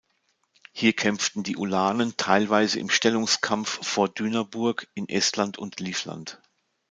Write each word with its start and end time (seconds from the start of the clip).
Hier 0.71 0.93
kämpften 0.93 1.43
die 1.43 1.57
Ulanen 1.57 2.17
teilweise 2.17 2.79
im 2.79 2.89
Stellungskampf 2.89 3.85
vor 3.85 4.09
Dünaburg, 4.09 4.87
in 4.95 5.07
Estland 5.07 5.59
und 5.59 5.79
Livland. 5.79 6.41